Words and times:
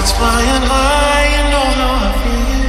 It's 0.00 0.12
flying 0.12 0.64
high, 0.72 1.26
you 1.34 1.44
know 1.52 1.68
how 1.78 1.92
I 2.08 2.10
feel. 2.22 2.64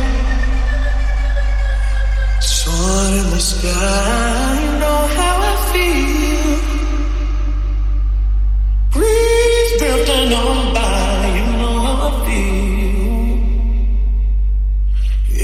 Sun 2.41 3.11
in 3.19 3.27
the 3.29 3.39
sky, 3.39 4.51
you 4.63 4.71
know 4.83 5.01
how 5.17 5.35
I 5.51 5.53
feel. 5.71 6.59
Breeze 8.91 9.71
drifting 9.79 10.31
on 10.43 10.57
by, 10.75 11.19
you 11.37 11.47
know 11.61 11.75
how 11.85 12.09
I 12.09 12.11
feel. 12.25 13.39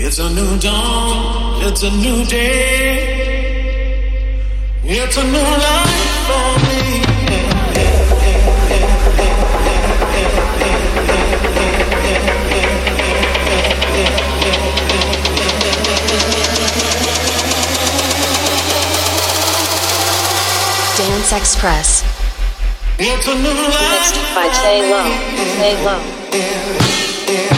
It's 0.04 0.20
a 0.20 0.30
new 0.30 0.54
dawn, 0.60 1.64
it's 1.68 1.84
a 1.84 1.92
new 2.06 2.20
day. 2.26 3.18
It's 4.84 5.16
a 5.16 5.24
new 5.24 5.50
life 5.66 5.97
Dance 21.30 21.58
Xpress. 21.58 22.04
Mixed 23.00 23.28
by 24.34 24.48
K 24.48 24.90
Lau. 24.90 25.10
K 25.58 25.84
Lau. 27.52 27.57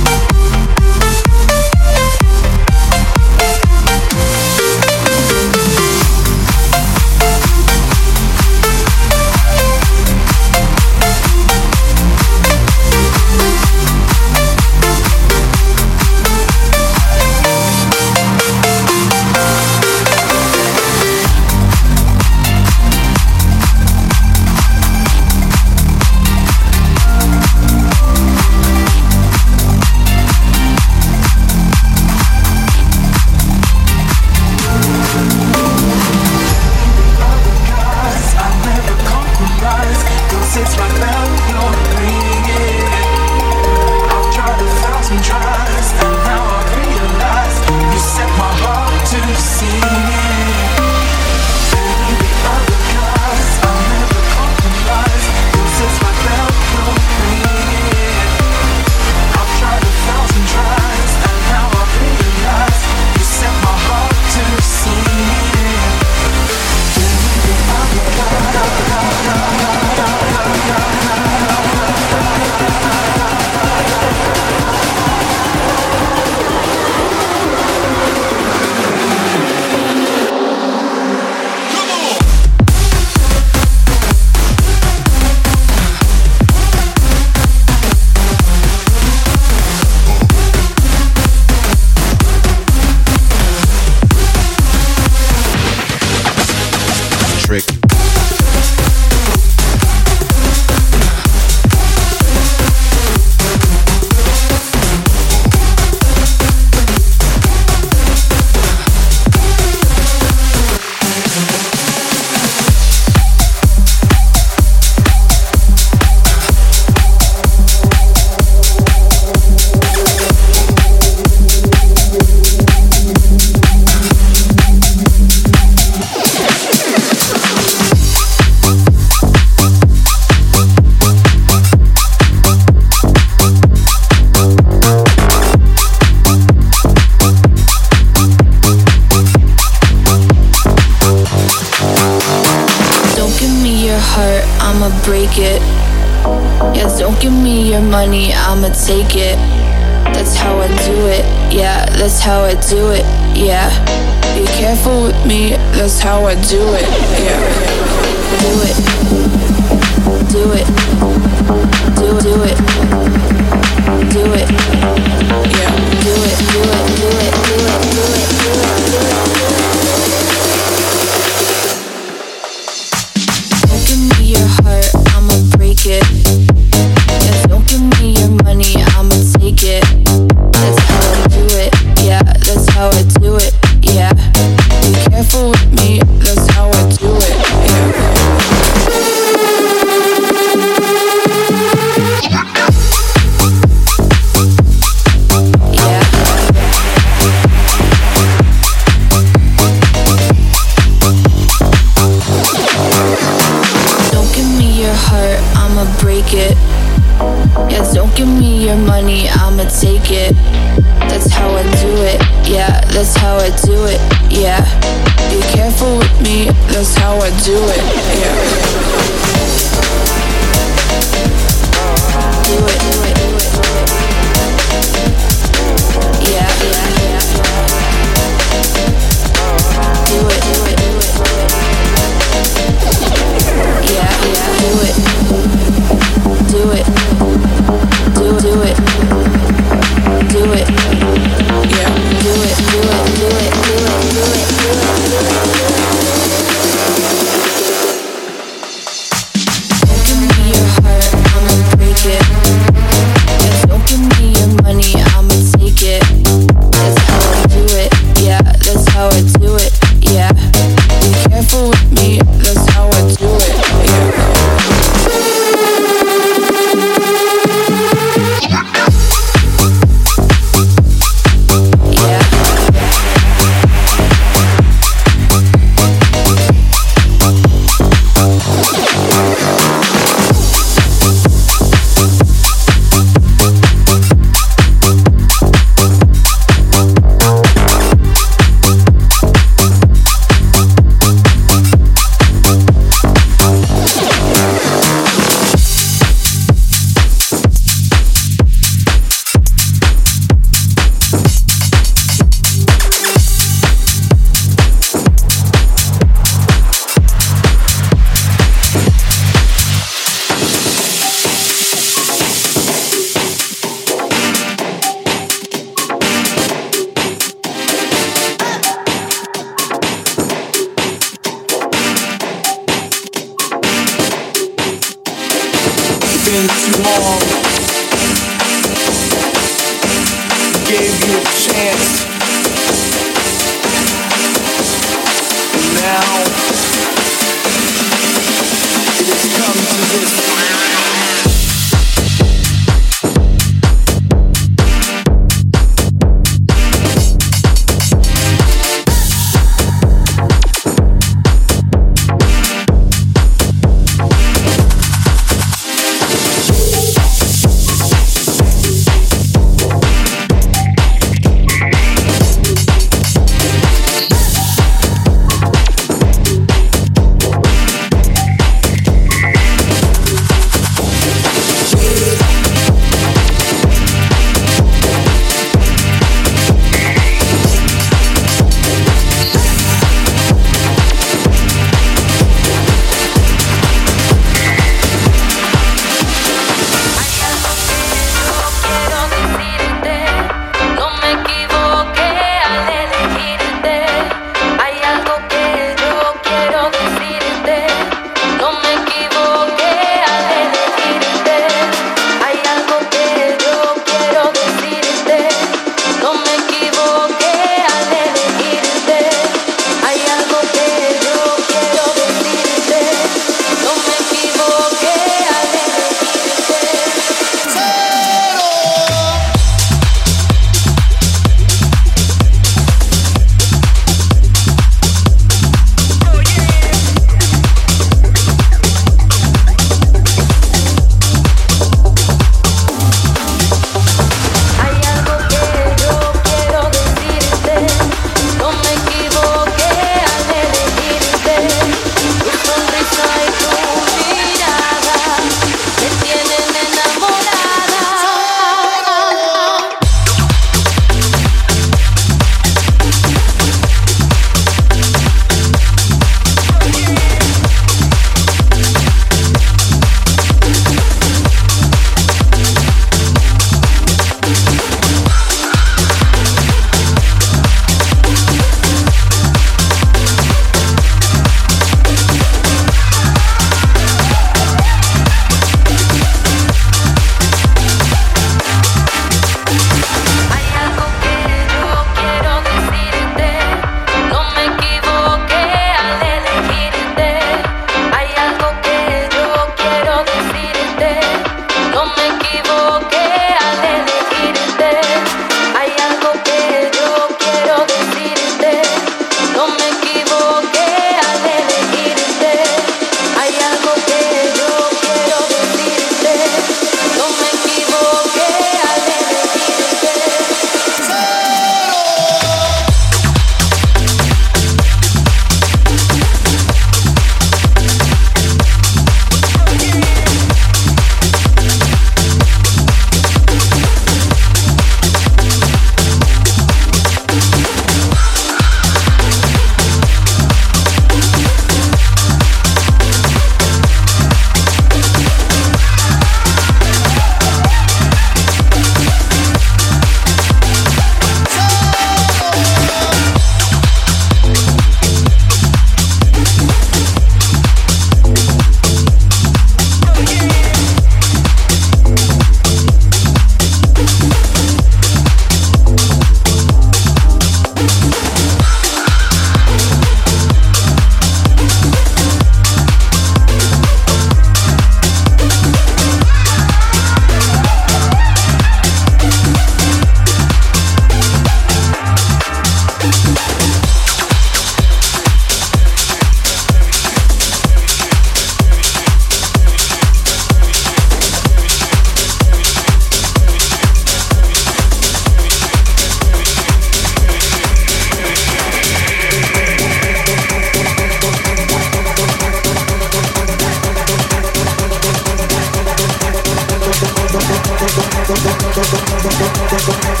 Xpress. 599.60 600.00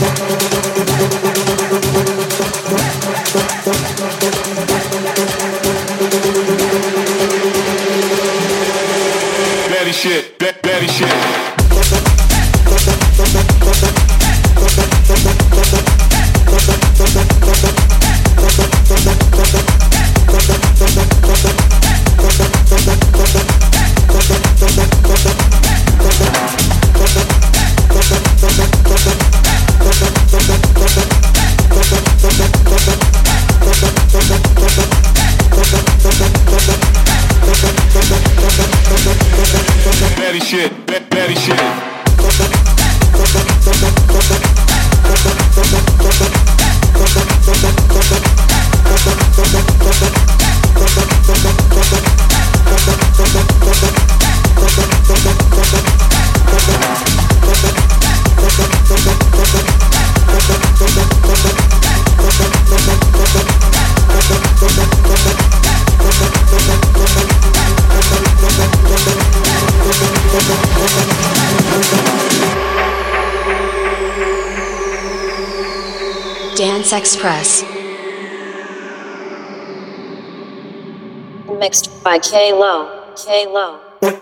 Mixed 0.00 0.43
by 82.14 82.20
K 82.20 82.52
Lau. 82.52 83.10
K 83.16 83.46
Lau. 83.46 83.80
lo 84.00 84.13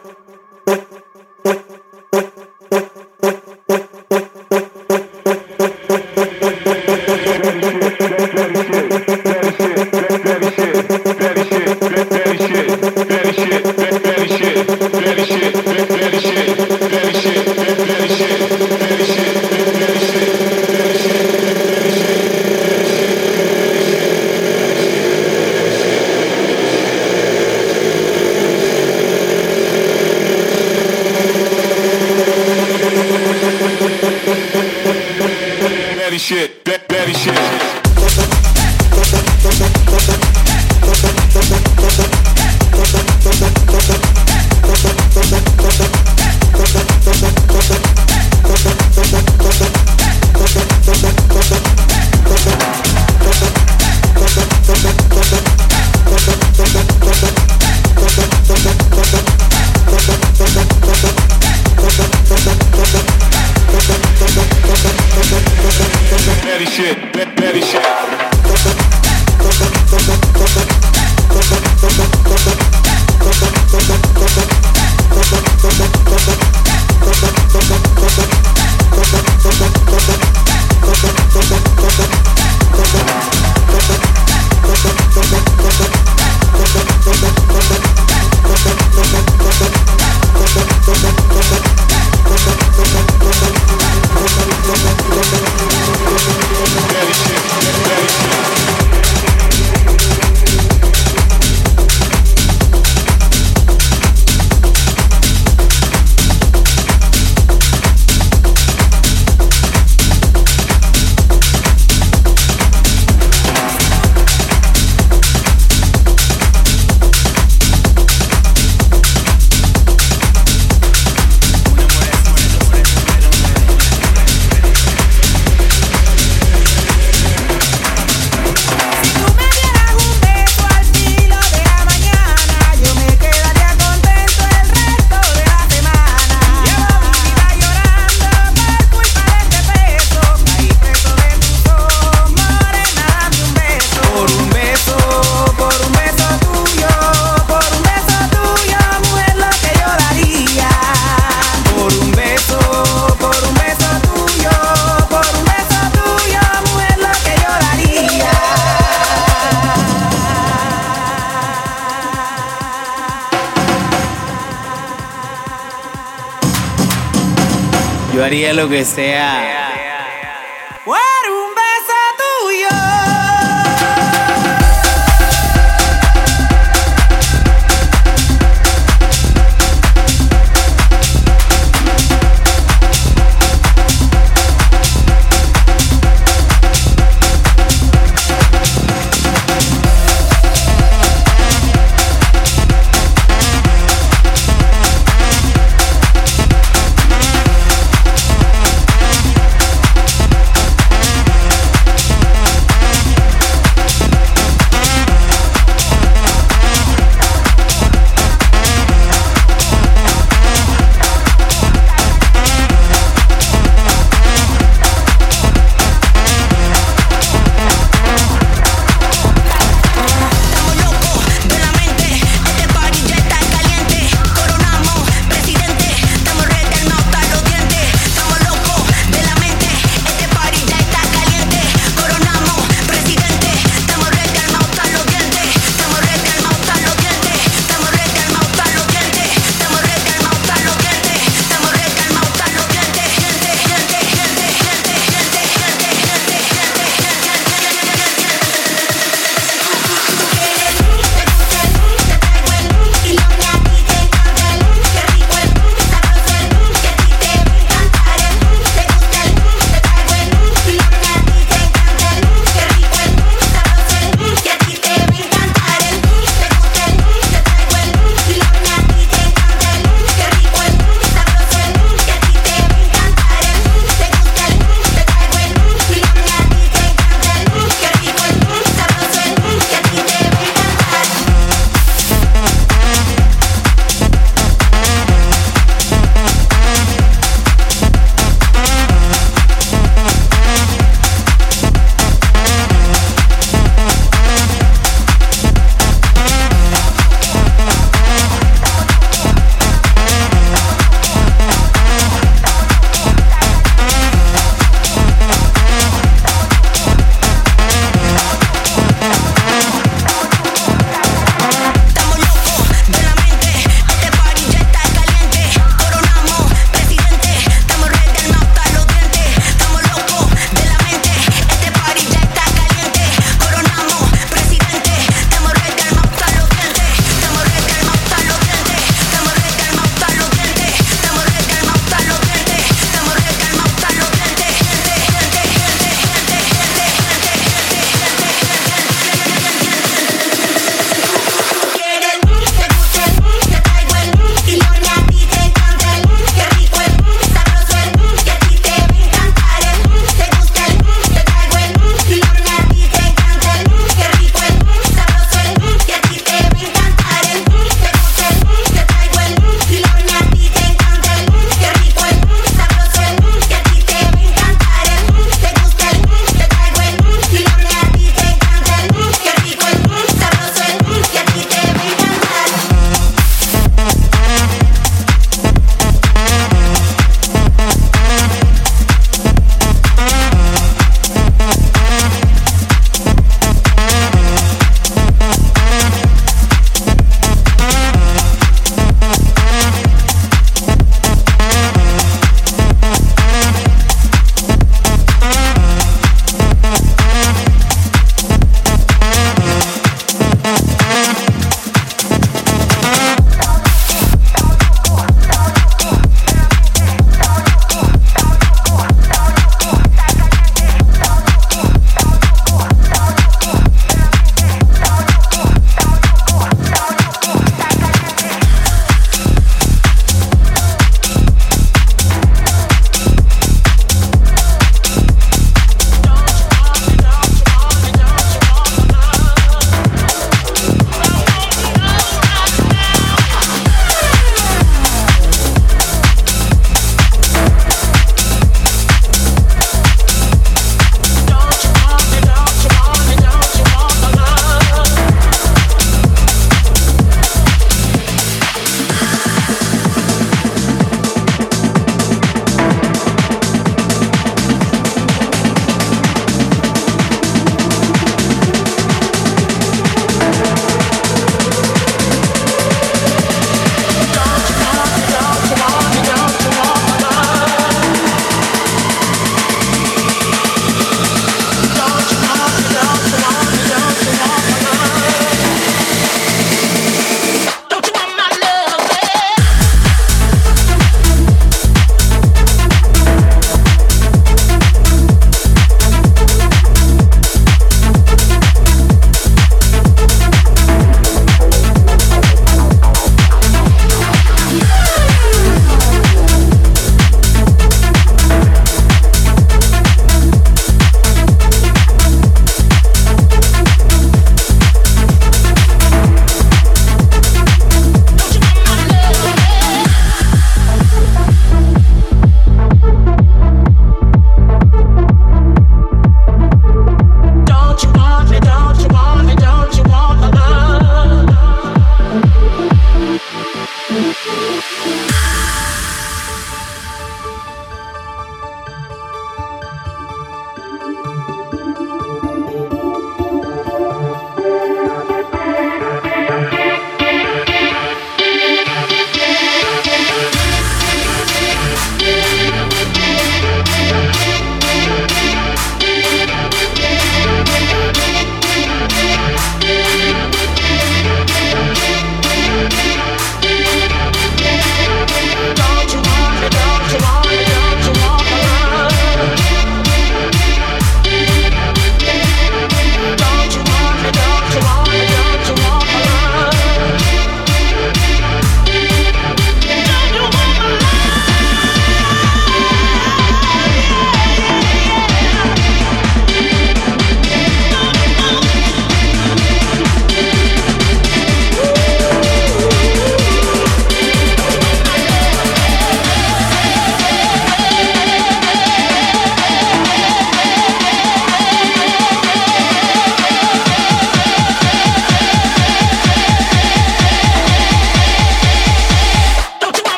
este 168.82 169.11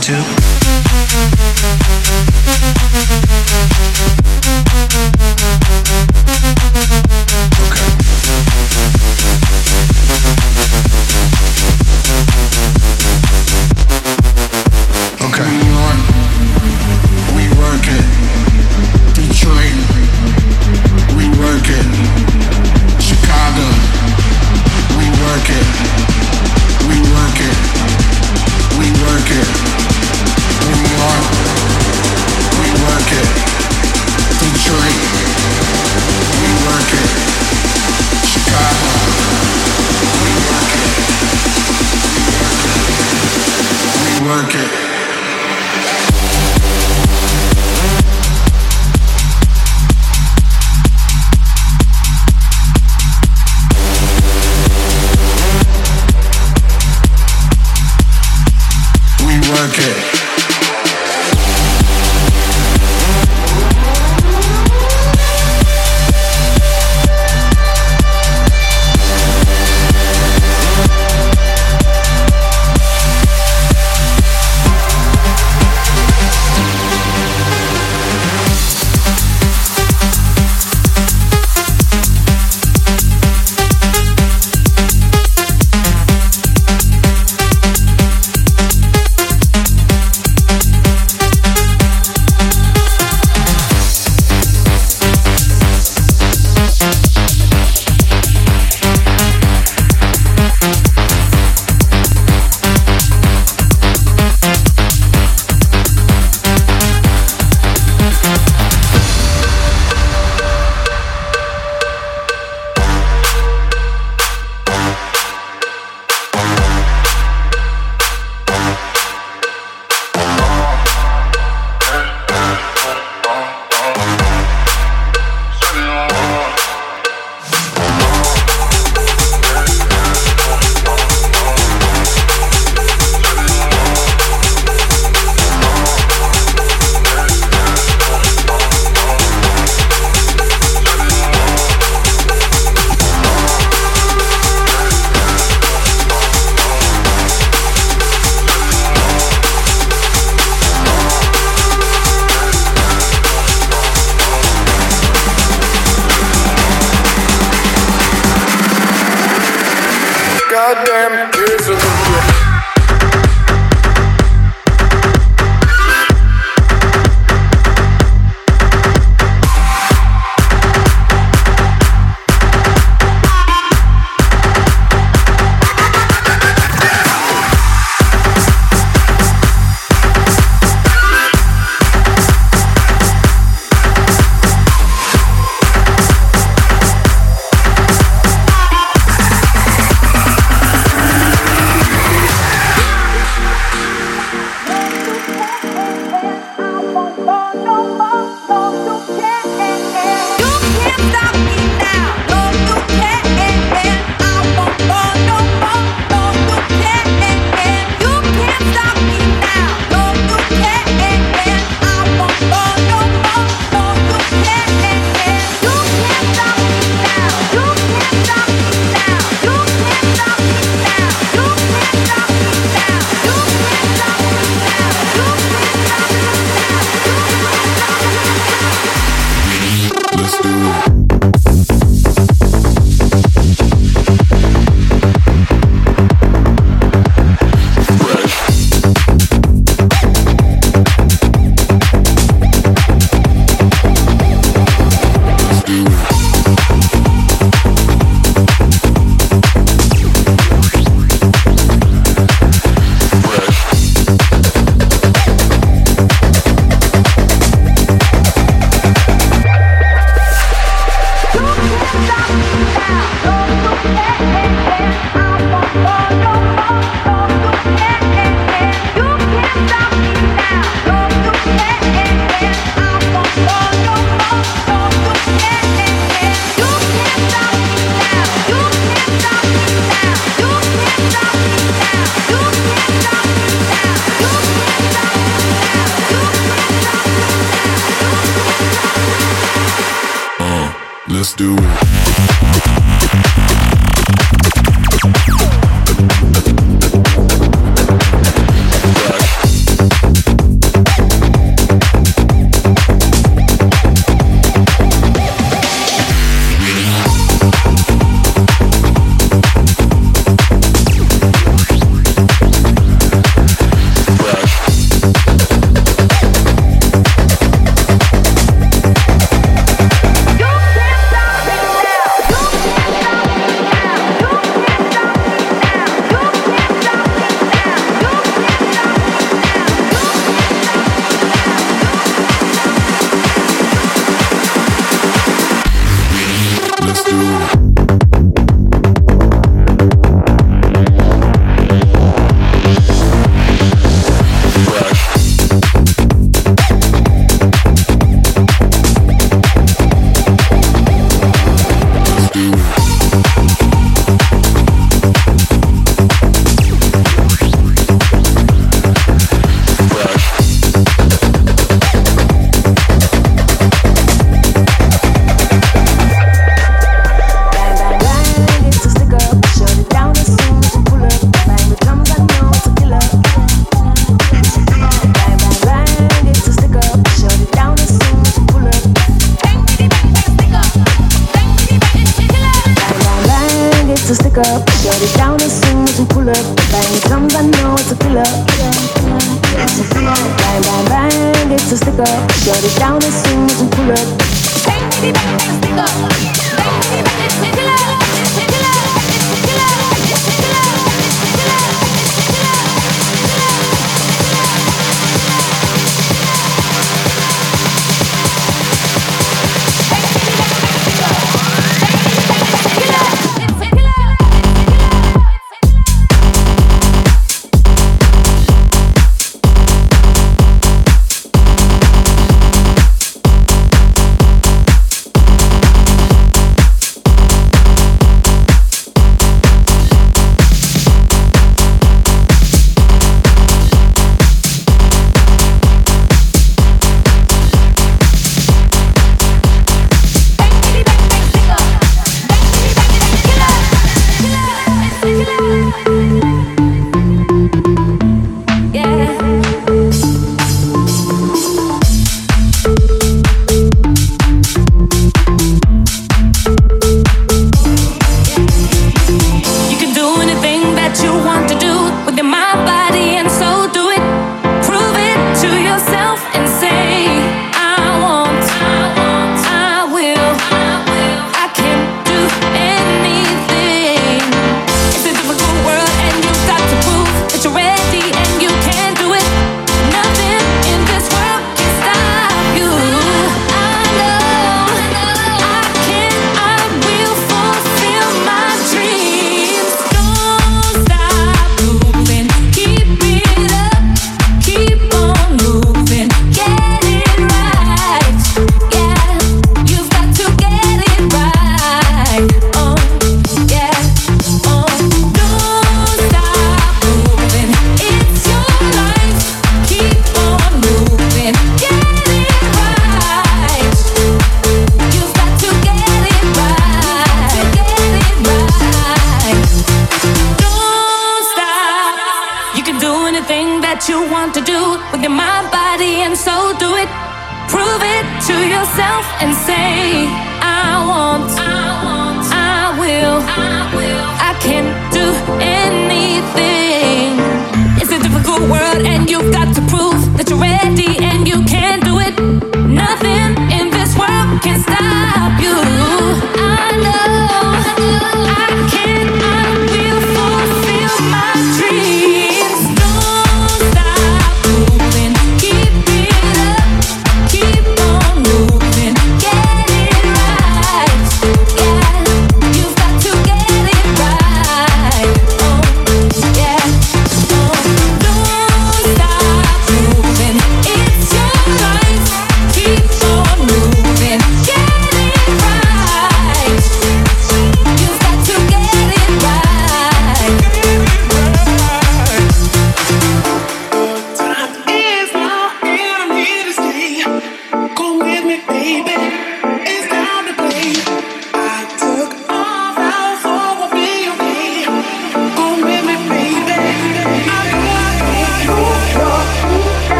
two 0.00 0.39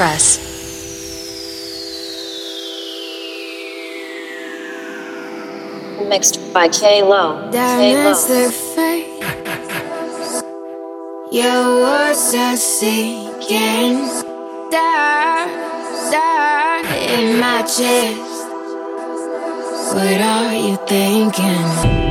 Xpress. 0.00 0.40
Mixed 6.08 6.54
by 6.54 6.68
K 6.68 7.02
Lau. 7.02 7.50
Diamonds 7.50 8.30
Lo. 8.30 8.36
look 8.36 8.52
fake. 8.52 9.08
Your 11.30 11.82
words 11.84 12.34
are 12.34 12.56
sinking 12.56 14.08
down 14.70 15.48
in 16.86 17.38
my 17.38 17.60
chest. 17.62 18.48
What 19.94 20.20
are 20.20 20.54
you 20.54 20.76
thinking? 20.86 22.09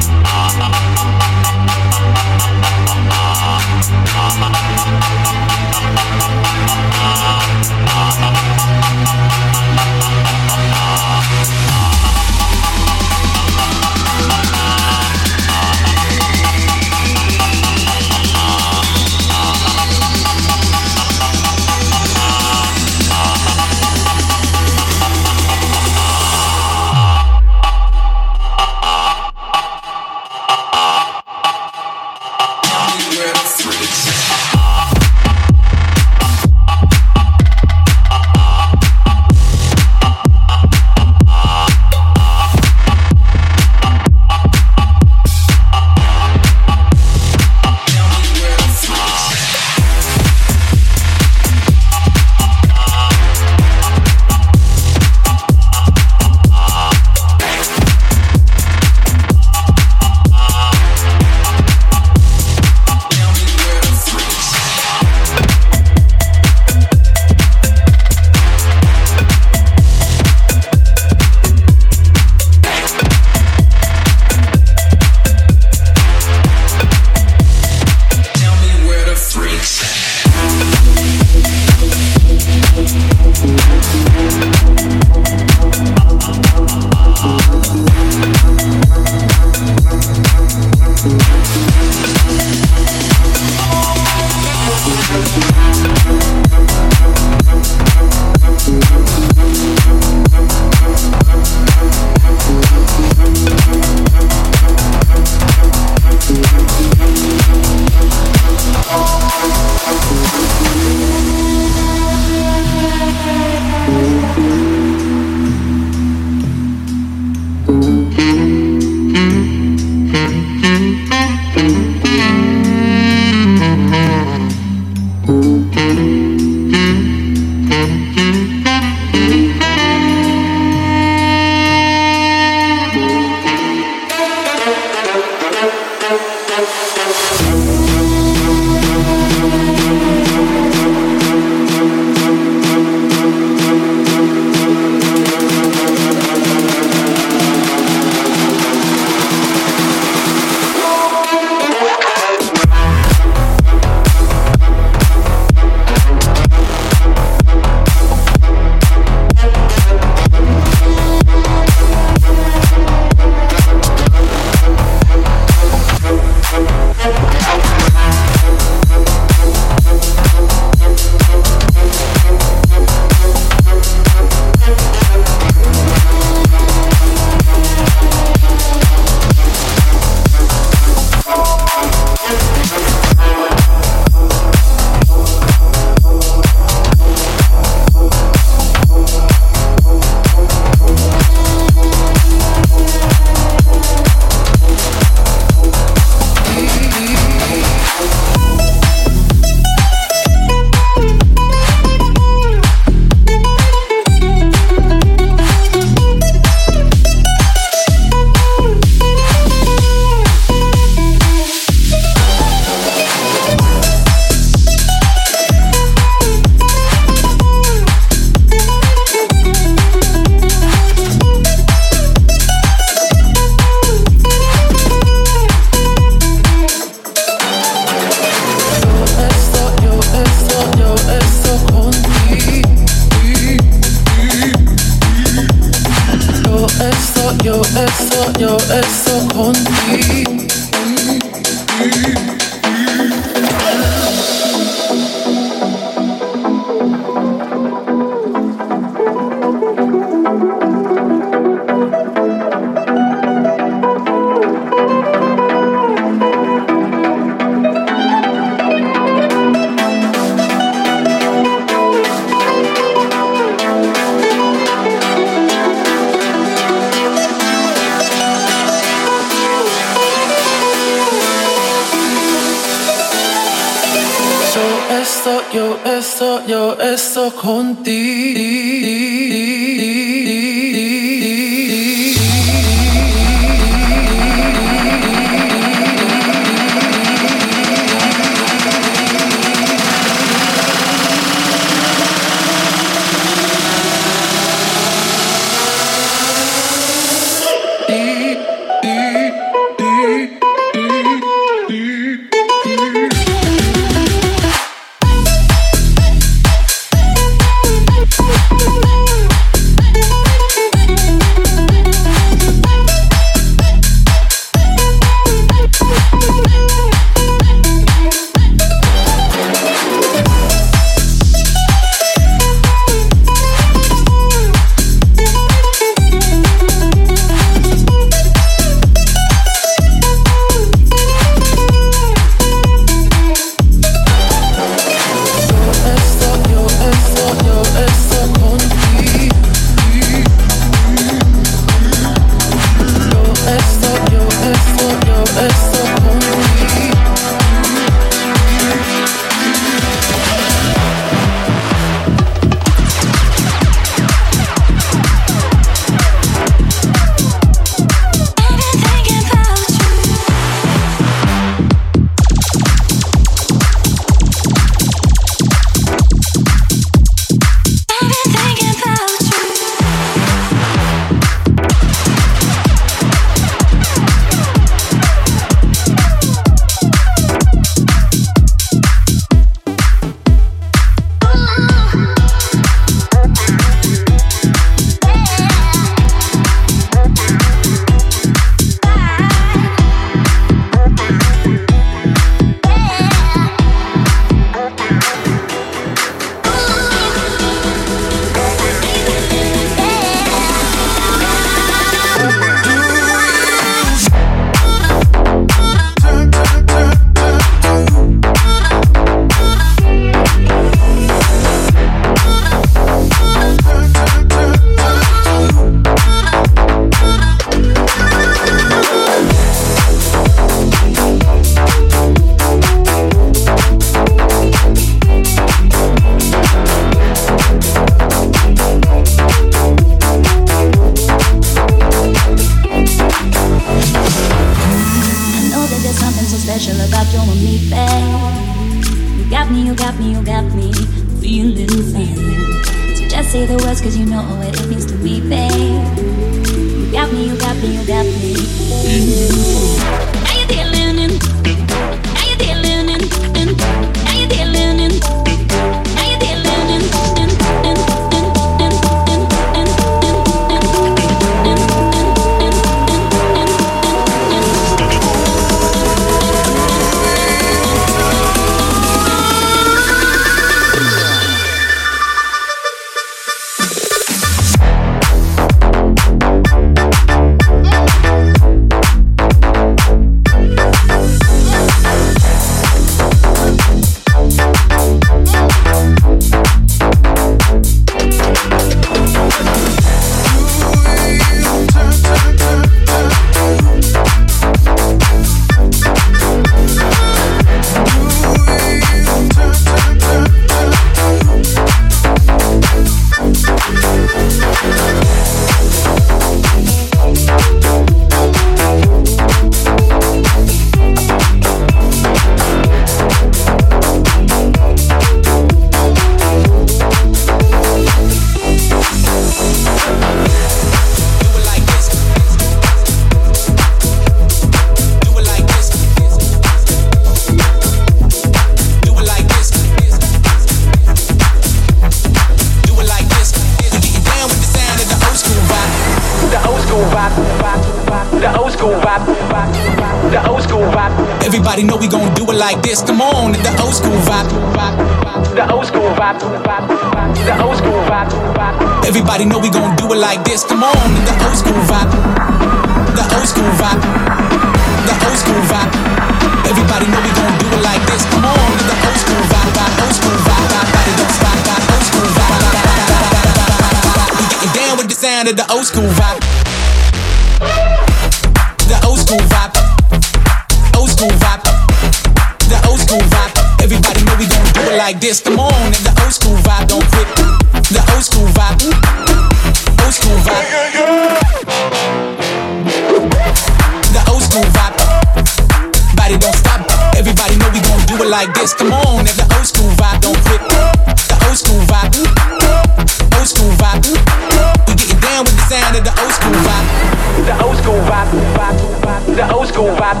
Vibe. 599.84 600.00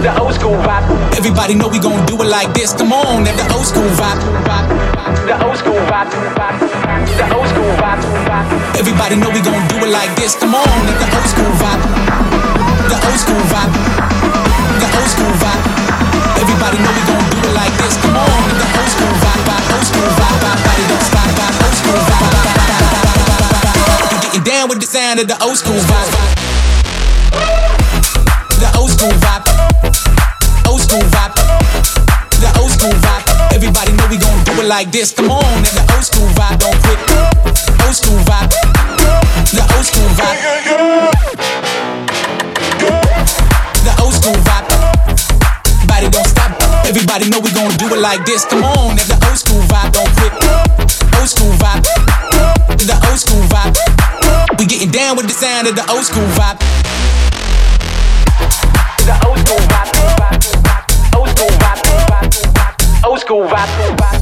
The 0.00 0.10
old 0.20 0.34
school 0.34 0.56
vibe. 0.64 0.84
Everybody 1.16 1.54
know 1.54 1.68
we 1.68 1.78
gon' 1.78 2.04
do 2.06 2.16
it 2.22 2.28
like 2.28 2.52
this. 2.54 2.72
Come 2.72 2.92
on, 2.92 3.26
and 3.28 3.36
the 3.36 3.44
old 3.52 3.66
school 3.66 3.90
vibe. 4.00 4.20
The 5.28 5.36
old 5.44 5.56
school 5.60 5.80
vibe. 5.90 6.08
The 6.08 7.26
old 7.36 7.48
school 7.52 7.72
vibe. 7.76 8.00
Everybody 8.80 9.16
know 9.20 9.30
we 9.30 9.40
gon' 9.44 9.60
do 9.68 9.76
it 9.84 9.90
like 9.92 10.12
this. 10.16 10.34
Come 10.40 10.54
on, 10.54 10.64
and 10.64 10.96
the 10.96 11.08
old 11.12 11.28
school 11.28 11.52
vibe. 11.60 11.82
The 12.88 12.96
old 13.04 13.20
school 13.20 13.42
vibe. 13.52 13.72
The 14.80 14.88
old 14.96 15.10
school 15.12 15.32
vibe. 15.42 15.62
Everybody 16.40 16.76
know 16.80 16.92
we 16.96 17.02
gon' 17.04 17.26
do 17.34 17.38
it 17.44 17.52
like 17.52 17.74
this. 17.76 17.94
Come 18.00 18.16
on, 18.16 18.40
and 18.48 18.58
the 18.60 18.68
old 18.80 18.90
school 18.94 19.14
vibe. 19.20 19.44
Old 19.76 19.84
school 19.84 20.08
vibe. 20.16 20.40
Body 20.64 20.84
don't 20.88 21.04
stop. 21.04 21.28
Old 21.60 21.74
school 21.76 22.00
vibe. 22.08 22.28
getting 24.24 24.44
down 24.44 24.68
with 24.68 24.80
the 24.80 24.86
sound 24.86 25.20
of 25.20 25.28
the 25.28 25.36
old 25.44 25.56
school 25.58 25.76
vibe. 25.76 26.69
School 29.00 29.16
vibe. 29.16 29.48
Old 30.68 30.82
school 30.82 31.00
vibe. 31.08 31.32
The 32.36 32.52
old 32.60 32.68
school 32.68 32.92
vibe. 33.00 33.24
Everybody 33.56 33.96
know 33.96 34.04
we 34.12 34.18
gon' 34.20 34.44
do 34.44 34.52
it 34.60 34.68
like 34.68 34.92
this. 34.92 35.10
Come 35.10 35.30
on, 35.30 35.40
and 35.40 35.72
the 35.72 35.80
old 35.96 36.04
school 36.04 36.28
vibe 36.36 36.60
don't 36.60 36.76
quit. 36.84 37.00
Old 37.80 37.96
school 37.96 38.20
vibe. 38.28 38.52
The 39.56 39.64
old 39.72 39.86
school 39.88 40.04
vibe. 40.20 40.36
The 43.88 43.92
old 44.04 44.12
school 44.12 44.36
vibe. 44.44 44.68
Body 45.88 46.10
don't 46.12 46.28
stop. 46.28 46.52
Everybody 46.84 47.30
know 47.30 47.40
we 47.40 47.52
gon' 47.56 47.72
do 47.80 47.88
it 47.96 48.00
like 48.04 48.26
this. 48.26 48.44
Come 48.44 48.64
on, 48.64 49.00
and 49.00 49.08
the 49.08 49.16
old 49.24 49.38
school 49.40 49.64
vibe 49.72 49.96
don't 49.96 50.12
quit. 50.20 50.32
Old 51.16 51.24
school 51.24 51.56
vibe. 51.56 51.88
The 52.76 53.00
old 53.08 53.16
school 53.18 53.40
vibe. 53.48 53.80
We 54.58 54.66
getting 54.66 54.90
down 54.90 55.16
with 55.16 55.24
the 55.24 55.32
sound 55.32 55.68
of 55.68 55.74
the 55.74 55.88
old 55.88 56.04
school 56.04 56.28
vibe. 56.36 56.60
Old 59.26 59.38
school 59.38 59.58
vibe. 59.70 61.16
Old 61.16 61.28
school 61.30 61.48
vibe. 61.48 63.04
Old 63.04 63.20
school 63.20 63.44
vibe. 63.46 64.19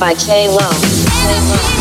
By 0.00 0.14
K 0.14 0.48
Lau. 0.48 1.79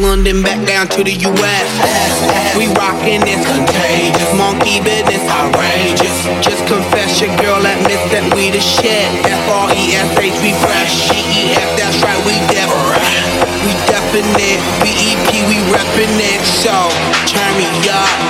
London 0.00 0.42
back 0.42 0.66
down 0.66 0.88
to 0.88 1.04
the 1.04 1.12
US. 1.12 1.68
We 2.56 2.66
rockin' 2.72 3.20
this 3.20 3.44
contagious. 3.44 4.32
Monkey 4.32 4.80
business 4.80 5.20
outrageous. 5.28 6.24
Just 6.40 6.64
confess 6.66 7.20
your 7.20 7.28
girl 7.36 7.60
admits 7.60 8.08
that 8.08 8.24
we 8.32 8.48
the 8.48 8.60
shit. 8.60 9.08
F-R-E-S-H, 9.28 10.36
we 10.40 10.56
fresh. 10.64 11.12
G-E-F, 11.12 11.70
that's 11.76 12.00
right, 12.00 12.20
we 12.24 12.32
different. 12.48 13.04
We 13.68 13.72
definite. 13.84 14.60
B-E-P, 14.80 15.30
we 15.52 15.60
reppin' 15.68 16.16
it. 16.16 16.40
So, 16.48 16.72
turn 17.28 17.52
me 17.60 17.68
up. 17.92 18.29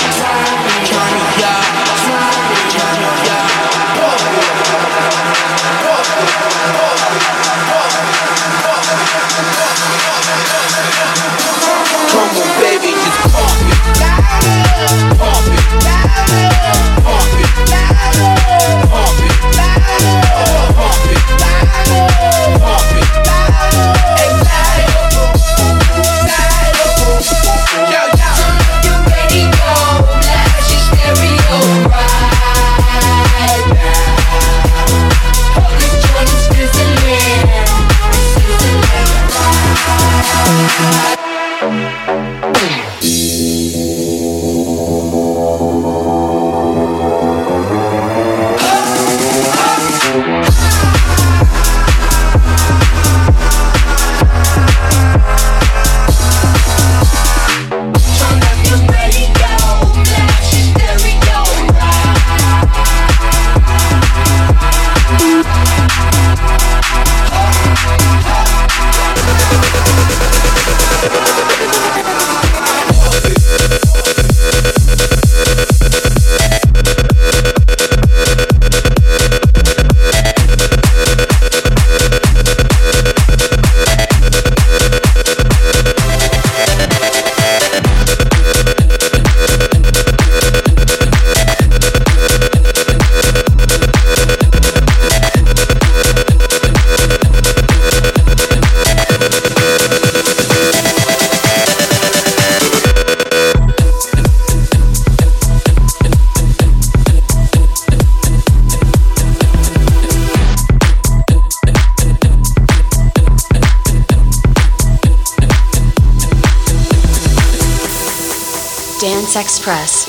Xpress. 119.70 120.09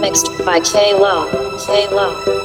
Mixed 0.00 0.44
by 0.44 0.58
K 0.60 0.94
Lau. 0.94 1.28
K 1.64 1.86
Lau. 1.94 2.35